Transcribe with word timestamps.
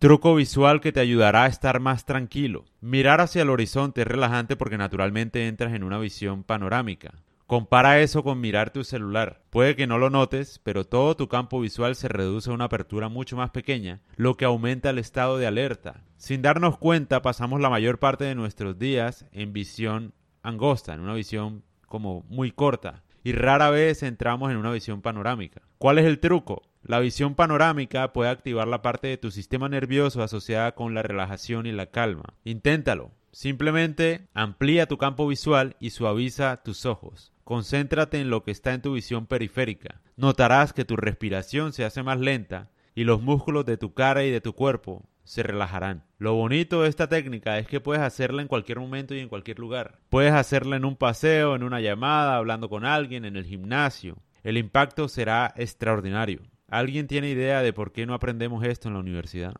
Truco 0.00 0.34
visual 0.34 0.80
que 0.80 0.92
te 0.92 1.00
ayudará 1.00 1.44
a 1.44 1.48
estar 1.48 1.78
más 1.78 2.06
tranquilo. 2.06 2.64
Mirar 2.80 3.20
hacia 3.20 3.42
el 3.42 3.50
horizonte 3.50 4.00
es 4.00 4.06
relajante 4.06 4.56
porque 4.56 4.78
naturalmente 4.78 5.46
entras 5.46 5.74
en 5.74 5.84
una 5.84 5.98
visión 5.98 6.42
panorámica. 6.42 7.12
Compara 7.46 8.00
eso 8.00 8.24
con 8.24 8.40
mirar 8.40 8.70
tu 8.70 8.82
celular. 8.82 9.42
Puede 9.50 9.76
que 9.76 9.86
no 9.86 9.98
lo 9.98 10.08
notes, 10.08 10.58
pero 10.64 10.86
todo 10.86 11.16
tu 11.16 11.28
campo 11.28 11.60
visual 11.60 11.96
se 11.96 12.08
reduce 12.08 12.48
a 12.48 12.54
una 12.54 12.64
apertura 12.64 13.10
mucho 13.10 13.36
más 13.36 13.50
pequeña, 13.50 14.00
lo 14.16 14.38
que 14.38 14.46
aumenta 14.46 14.88
el 14.88 14.98
estado 14.98 15.36
de 15.36 15.46
alerta. 15.46 16.02
Sin 16.16 16.40
darnos 16.40 16.78
cuenta, 16.78 17.20
pasamos 17.20 17.60
la 17.60 17.68
mayor 17.68 17.98
parte 17.98 18.24
de 18.24 18.34
nuestros 18.34 18.78
días 18.78 19.26
en 19.32 19.52
visión 19.52 20.14
angosta, 20.42 20.94
en 20.94 21.00
una 21.00 21.12
visión 21.12 21.62
como 21.84 22.24
muy 22.30 22.52
corta, 22.52 23.02
y 23.22 23.32
rara 23.32 23.68
vez 23.68 24.02
entramos 24.02 24.50
en 24.50 24.56
una 24.56 24.70
visión 24.70 25.02
panorámica. 25.02 25.60
¿Cuál 25.76 25.98
es 25.98 26.06
el 26.06 26.20
truco? 26.20 26.69
La 26.82 26.98
visión 26.98 27.34
panorámica 27.34 28.12
puede 28.12 28.30
activar 28.30 28.66
la 28.66 28.82
parte 28.82 29.08
de 29.08 29.18
tu 29.18 29.30
sistema 29.30 29.68
nervioso 29.68 30.22
asociada 30.22 30.74
con 30.74 30.94
la 30.94 31.02
relajación 31.02 31.66
y 31.66 31.72
la 31.72 31.86
calma. 31.86 32.34
Inténtalo. 32.44 33.12
Simplemente 33.32 34.28
amplía 34.34 34.86
tu 34.86 34.98
campo 34.98 35.28
visual 35.28 35.76
y 35.78 35.90
suaviza 35.90 36.62
tus 36.62 36.86
ojos. 36.86 37.32
Concéntrate 37.44 38.20
en 38.20 38.30
lo 38.30 38.42
que 38.42 38.50
está 38.50 38.74
en 38.74 38.82
tu 38.82 38.94
visión 38.94 39.26
periférica. 39.26 40.00
Notarás 40.16 40.72
que 40.72 40.84
tu 40.84 40.96
respiración 40.96 41.72
se 41.72 41.84
hace 41.84 42.02
más 42.02 42.18
lenta 42.18 42.70
y 42.94 43.04
los 43.04 43.22
músculos 43.22 43.64
de 43.66 43.76
tu 43.76 43.94
cara 43.94 44.24
y 44.24 44.30
de 44.30 44.40
tu 44.40 44.54
cuerpo 44.54 45.08
se 45.24 45.42
relajarán. 45.44 46.04
Lo 46.18 46.34
bonito 46.34 46.82
de 46.82 46.88
esta 46.88 47.08
técnica 47.08 47.58
es 47.58 47.68
que 47.68 47.80
puedes 47.80 48.02
hacerla 48.02 48.42
en 48.42 48.48
cualquier 48.48 48.80
momento 48.80 49.14
y 49.14 49.20
en 49.20 49.28
cualquier 49.28 49.60
lugar. 49.60 50.00
Puedes 50.08 50.32
hacerla 50.32 50.76
en 50.76 50.84
un 50.84 50.96
paseo, 50.96 51.54
en 51.54 51.62
una 51.62 51.80
llamada, 51.80 52.36
hablando 52.36 52.68
con 52.68 52.84
alguien, 52.84 53.24
en 53.24 53.36
el 53.36 53.44
gimnasio. 53.44 54.16
El 54.42 54.56
impacto 54.56 55.06
será 55.06 55.52
extraordinario. 55.56 56.40
¿Alguien 56.70 57.06
tiene 57.08 57.28
idea 57.30 57.62
de 57.62 57.72
por 57.72 57.92
qué 57.92 58.06
no 58.06 58.14
aprendemos 58.14 58.64
esto 58.64 58.88
en 58.88 58.94
la 58.94 59.00
universidad? 59.00 59.48